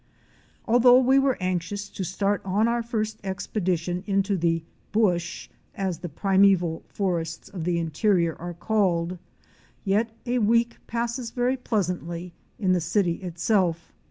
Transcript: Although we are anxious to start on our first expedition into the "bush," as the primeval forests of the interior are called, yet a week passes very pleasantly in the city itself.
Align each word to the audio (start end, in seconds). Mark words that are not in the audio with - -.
Although 0.65 0.97
we 1.01 1.19
are 1.19 1.37
anxious 1.39 1.87
to 1.89 2.03
start 2.03 2.41
on 2.43 2.67
our 2.67 2.81
first 2.81 3.19
expedition 3.23 4.03
into 4.07 4.35
the 4.35 4.63
"bush," 4.91 5.47
as 5.75 5.99
the 5.99 6.09
primeval 6.09 6.81
forests 6.87 7.49
of 7.49 7.65
the 7.65 7.77
interior 7.77 8.35
are 8.37 8.55
called, 8.55 9.19
yet 9.85 10.09
a 10.25 10.39
week 10.39 10.77
passes 10.87 11.29
very 11.29 11.55
pleasantly 11.55 12.33
in 12.57 12.73
the 12.73 12.81
city 12.81 13.17
itself. 13.17 13.93